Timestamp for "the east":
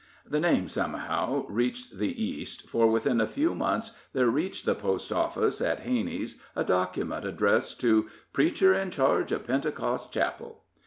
1.99-2.67